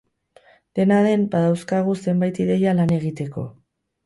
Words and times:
Dena 0.79 0.97
den, 1.07 1.25
badauzkagu 1.35 1.93
zenbait 2.07 2.41
ideia 2.47 2.75
lan 2.81 2.97
egiteko. 2.97 3.47